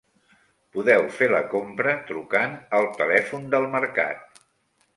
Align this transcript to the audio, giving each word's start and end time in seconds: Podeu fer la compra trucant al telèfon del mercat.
Podeu 0.77 1.03
fer 1.17 1.27
la 1.33 1.41
compra 1.51 1.93
trucant 2.09 2.55
al 2.79 2.89
telèfon 2.99 3.47
del 3.55 3.69
mercat. 3.77 4.41